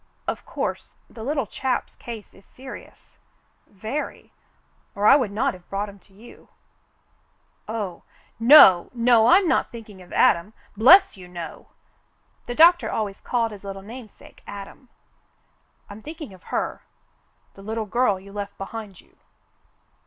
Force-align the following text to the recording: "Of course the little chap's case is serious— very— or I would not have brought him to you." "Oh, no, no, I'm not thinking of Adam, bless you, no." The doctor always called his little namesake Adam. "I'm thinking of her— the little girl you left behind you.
"Of 0.27 0.47
course 0.47 0.97
the 1.11 1.23
little 1.23 1.45
chap's 1.45 1.95
case 1.95 2.33
is 2.33 2.43
serious— 2.43 3.19
very— 3.67 4.33
or 4.95 5.05
I 5.05 5.15
would 5.15 5.29
not 5.29 5.53
have 5.53 5.69
brought 5.69 5.89
him 5.89 5.99
to 5.99 6.13
you." 6.15 6.49
"Oh, 7.67 8.01
no, 8.39 8.89
no, 8.95 9.27
I'm 9.27 9.47
not 9.47 9.69
thinking 9.71 10.01
of 10.01 10.11
Adam, 10.11 10.53
bless 10.75 11.17
you, 11.17 11.27
no." 11.27 11.67
The 12.47 12.55
doctor 12.55 12.89
always 12.91 13.21
called 13.21 13.51
his 13.51 13.63
little 13.63 13.83
namesake 13.83 14.41
Adam. 14.47 14.89
"I'm 15.87 16.01
thinking 16.01 16.33
of 16.33 16.45
her— 16.45 16.81
the 17.53 17.61
little 17.61 17.85
girl 17.85 18.19
you 18.19 18.33
left 18.33 18.57
behind 18.57 19.01
you. 19.01 19.17